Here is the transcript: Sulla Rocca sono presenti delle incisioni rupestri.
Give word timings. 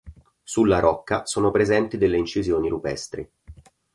Sulla 0.41 0.79
Rocca 0.79 1.27
sono 1.27 1.51
presenti 1.51 1.95
delle 1.95 2.17
incisioni 2.17 2.67
rupestri. 2.69 3.31